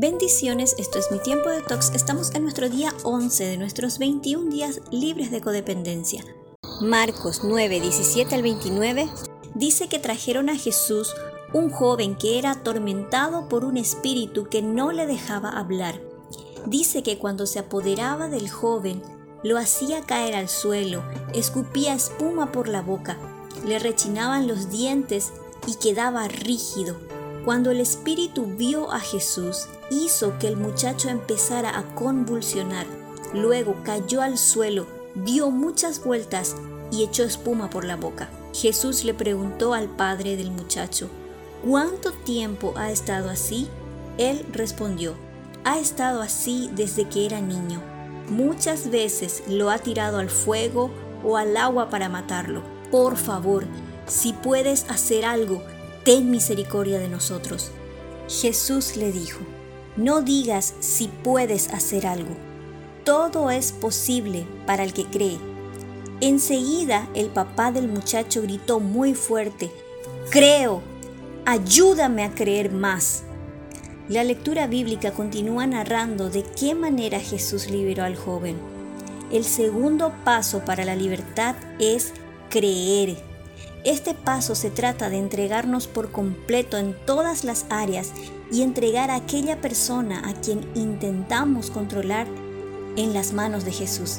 Bendiciones, 0.00 0.76
esto 0.78 0.98
es 0.98 1.10
mi 1.10 1.18
tiempo 1.18 1.50
de 1.50 1.60
tox. 1.60 1.90
Estamos 1.94 2.34
en 2.34 2.44
nuestro 2.44 2.70
día 2.70 2.90
11 3.02 3.44
de 3.44 3.58
nuestros 3.58 3.98
21 3.98 4.50
días 4.50 4.80
libres 4.90 5.30
de 5.30 5.42
codependencia. 5.42 6.24
Marcos 6.80 7.42
9, 7.44 7.80
17 7.82 8.34
al 8.34 8.42
29 8.42 9.10
dice 9.54 9.90
que 9.90 9.98
trajeron 9.98 10.48
a 10.48 10.56
Jesús 10.56 11.12
un 11.52 11.68
joven 11.68 12.16
que 12.16 12.38
era 12.38 12.52
atormentado 12.52 13.46
por 13.46 13.62
un 13.62 13.76
espíritu 13.76 14.48
que 14.48 14.62
no 14.62 14.90
le 14.90 15.06
dejaba 15.06 15.50
hablar. 15.50 16.00
Dice 16.64 17.02
que 17.02 17.18
cuando 17.18 17.44
se 17.44 17.58
apoderaba 17.58 18.28
del 18.28 18.48
joven, 18.48 19.02
lo 19.44 19.58
hacía 19.58 20.00
caer 20.06 20.34
al 20.34 20.48
suelo, 20.48 21.04
escupía 21.34 21.92
espuma 21.92 22.52
por 22.52 22.68
la 22.68 22.80
boca, 22.80 23.18
le 23.66 23.78
rechinaban 23.78 24.48
los 24.48 24.70
dientes 24.70 25.34
y 25.66 25.74
quedaba 25.74 26.26
rígido. 26.26 26.96
Cuando 27.44 27.70
el 27.70 27.80
espíritu 27.80 28.44
vio 28.44 28.92
a 28.92 29.00
Jesús, 29.00 29.66
hizo 29.90 30.38
que 30.38 30.46
el 30.46 30.56
muchacho 30.56 31.08
empezara 31.08 31.78
a 31.78 31.94
convulsionar. 31.94 32.86
Luego 33.32 33.76
cayó 33.82 34.20
al 34.20 34.36
suelo, 34.36 34.86
dio 35.14 35.50
muchas 35.50 36.04
vueltas 36.04 36.56
y 36.90 37.02
echó 37.02 37.24
espuma 37.24 37.70
por 37.70 37.84
la 37.84 37.96
boca. 37.96 38.28
Jesús 38.52 39.04
le 39.04 39.14
preguntó 39.14 39.72
al 39.72 39.88
padre 39.88 40.36
del 40.36 40.50
muchacho, 40.50 41.08
¿cuánto 41.64 42.12
tiempo 42.12 42.74
ha 42.76 42.90
estado 42.90 43.30
así? 43.30 43.68
Él 44.18 44.44
respondió, 44.52 45.14
ha 45.64 45.78
estado 45.78 46.20
así 46.20 46.70
desde 46.74 47.08
que 47.08 47.24
era 47.24 47.40
niño. 47.40 47.82
Muchas 48.28 48.90
veces 48.90 49.44
lo 49.48 49.70
ha 49.70 49.78
tirado 49.78 50.18
al 50.18 50.28
fuego 50.28 50.90
o 51.24 51.36
al 51.36 51.56
agua 51.56 51.88
para 51.88 52.08
matarlo. 52.08 52.62
Por 52.90 53.16
favor, 53.16 53.64
si 54.06 54.32
puedes 54.32 54.84
hacer 54.90 55.24
algo, 55.24 55.62
ten 56.10 56.28
misericordia 56.28 56.98
de 56.98 57.06
nosotros. 57.06 57.70
Jesús 58.26 58.96
le 58.96 59.12
dijo, 59.12 59.38
no 59.96 60.22
digas 60.22 60.74
si 60.80 61.06
puedes 61.06 61.68
hacer 61.72 62.04
algo. 62.04 62.34
Todo 63.04 63.48
es 63.48 63.70
posible 63.70 64.44
para 64.66 64.82
el 64.82 64.92
que 64.92 65.04
cree. 65.04 65.38
Enseguida 66.20 67.08
el 67.14 67.28
papá 67.28 67.70
del 67.70 67.86
muchacho 67.86 68.42
gritó 68.42 68.80
muy 68.80 69.14
fuerte, 69.14 69.70
Creo, 70.30 70.82
ayúdame 71.46 72.24
a 72.24 72.34
creer 72.34 72.72
más. 72.72 73.22
La 74.08 74.24
lectura 74.24 74.66
bíblica 74.66 75.12
continúa 75.12 75.68
narrando 75.68 76.28
de 76.28 76.42
qué 76.42 76.74
manera 76.74 77.20
Jesús 77.20 77.70
liberó 77.70 78.02
al 78.02 78.16
joven. 78.16 78.56
El 79.30 79.44
segundo 79.44 80.12
paso 80.24 80.64
para 80.64 80.84
la 80.84 80.96
libertad 80.96 81.54
es 81.78 82.12
creer. 82.48 83.29
Este 83.84 84.12
paso 84.14 84.54
se 84.54 84.70
trata 84.70 85.08
de 85.08 85.16
entregarnos 85.16 85.86
por 85.86 86.12
completo 86.12 86.76
en 86.76 86.94
todas 87.06 87.44
las 87.44 87.64
áreas 87.70 88.12
y 88.52 88.62
entregar 88.62 89.10
a 89.10 89.16
aquella 89.16 89.60
persona 89.62 90.28
a 90.28 90.34
quien 90.34 90.68
intentamos 90.74 91.70
controlar 91.70 92.26
en 92.96 93.14
las 93.14 93.32
manos 93.32 93.64
de 93.64 93.72
Jesús. 93.72 94.18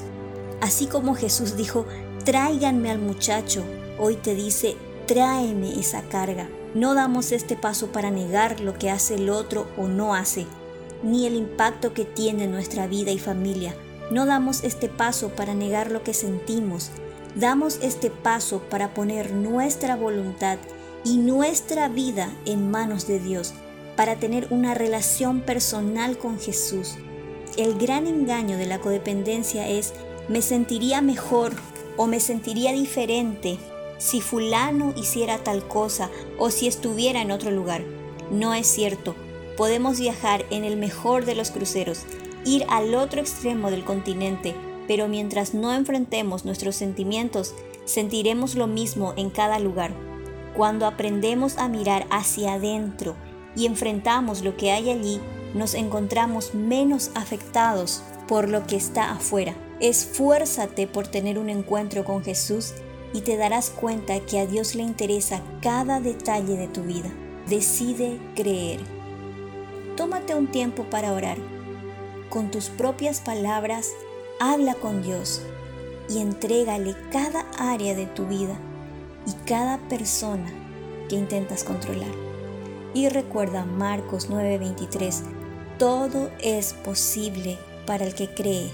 Así 0.62 0.88
como 0.88 1.14
Jesús 1.14 1.58
dijo, 1.58 1.86
tráiganme 2.26 2.90
al 2.90 3.00
muchacho, 3.00 3.64
hoy 4.00 4.16
te 4.16 4.34
dice, 4.34 4.78
tráeme 5.06 5.80
esa 5.80 6.02
carga. 6.04 6.50
No 6.74 6.96
damos 6.96 7.32
este 7.32 7.56
paso 7.56 7.92
para 7.92 8.10
negar 8.10 8.62
lo 8.62 8.74
que 8.76 8.90
hace 8.90 9.16
el 9.16 9.30
otro 9.30 9.68
o 9.78 9.88
no 9.88 10.16
hace, 10.16 10.48
ni 11.04 11.28
el 11.28 11.36
impacto 11.36 11.94
que 11.94 12.06
tiene 12.06 12.46
en 12.46 12.52
nuestra 12.52 12.88
vida 12.88 13.12
y 13.12 13.20
familia. 13.20 13.76
No 14.10 14.26
damos 14.26 14.64
este 14.64 14.90
paso 14.90 15.30
para 15.30 15.54
negar 15.54 15.92
lo 15.92 16.04
que 16.04 16.14
sentimos, 16.14 16.90
damos 17.36 17.80
este 17.82 18.10
paso 18.10 18.60
para 18.70 18.94
poner 18.94 19.32
nuestra 19.32 19.96
voluntad 19.96 20.58
y 21.04 21.18
nuestra 21.18 21.90
vida 21.90 22.32
en 22.46 22.70
manos 22.70 23.08
de 23.08 23.20
Dios, 23.20 23.54
para 23.96 24.16
tener 24.16 24.48
una 24.50 24.74
relación 24.74 25.42
personal 25.42 26.18
con 26.18 26.40
Jesús. 26.40 26.96
El 27.58 27.78
gran 27.78 28.08
engaño 28.08 28.58
de 28.58 28.66
la 28.66 28.80
codependencia 28.80 29.68
es 29.68 29.94
me 30.28 30.42
sentiría 30.42 31.02
mejor 31.02 31.54
o 31.98 32.08
me 32.08 32.20
sentiría 32.20 32.72
diferente 32.72 33.58
si 33.98 34.22
fulano 34.22 34.94
hiciera 34.96 35.38
tal 35.38 35.68
cosa 35.68 36.10
o 36.40 36.50
si 36.50 36.68
estuviera 36.68 37.22
en 37.22 37.32
otro 37.32 37.52
lugar. 37.52 37.84
No 38.32 38.54
es 38.54 38.68
cierto. 38.68 39.16
Podemos 39.58 40.00
viajar 40.00 40.46
en 40.50 40.64
el 40.64 40.78
mejor 40.78 41.26
de 41.26 41.36
los 41.36 41.52
cruceros, 41.52 42.04
ir 42.46 42.66
al 42.70 42.96
otro 42.96 43.22
extremo 43.22 43.70
del 43.70 43.84
continente, 43.84 44.56
pero 44.92 45.08
mientras 45.08 45.54
no 45.54 45.74
enfrentemos 45.74 46.44
nuestros 46.44 46.76
sentimientos, 46.76 47.56
sentiremos 47.86 48.56
lo 48.56 48.68
mismo 48.68 49.14
en 49.16 49.30
cada 49.30 49.58
lugar. 49.58 49.94
Cuando 50.54 50.86
aprendemos 50.86 51.58
a 51.58 51.70
mirar 51.70 52.06
hacia 52.10 52.56
adentro 52.56 53.16
y 53.56 53.68
enfrentamos 53.68 54.42
lo 54.42 54.58
que 54.58 54.74
hay 54.74 54.90
allí, 54.90 55.22
nos 55.54 55.76
encontramos 55.76 56.54
menos 56.54 57.10
afectados 57.16 58.04
por 58.28 58.50
lo 58.50 58.68
que 58.68 58.76
está 58.76 59.14
afuera. 59.14 59.56
Esfuérzate 59.80 60.88
por 60.88 61.08
tener 61.08 61.40
un 61.40 61.50
encuentro 61.50 62.04
con 62.04 62.22
Jesús 62.22 62.74
y 63.14 63.22
te 63.22 63.38
darás 63.38 63.70
cuenta 63.70 64.20
que 64.20 64.40
a 64.40 64.46
Dios 64.46 64.76
le 64.76 64.84
interesa 64.84 65.42
cada 65.62 66.02
detalle 66.02 66.58
de 66.58 66.68
tu 66.68 66.82
vida. 66.84 67.10
Decide 67.48 68.20
creer. 68.36 68.82
Tómate 69.96 70.36
un 70.36 70.48
tiempo 70.48 70.84
para 70.84 71.14
orar. 71.14 71.38
Con 72.30 72.52
tus 72.52 72.68
propias 72.68 73.22
palabras, 73.22 73.94
habla 74.42 74.74
con 74.74 75.04
Dios 75.04 75.44
y 76.10 76.18
entrégale 76.18 76.96
cada 77.12 77.46
área 77.60 77.94
de 77.94 78.08
tu 78.08 78.26
vida 78.26 78.60
y 79.28 79.34
cada 79.46 79.78
persona 79.88 80.52
que 81.08 81.16
intentas 81.16 81.64
controlar. 81.64 82.10
Y 82.96 83.08
recuerda 83.10 83.66
Marcos 83.66 84.32
9:23, 84.32 85.22
todo 85.78 86.32
es 86.40 86.74
posible 86.74 87.60
para 87.86 88.04
el 88.04 88.16
que 88.16 88.34
cree. 88.34 88.72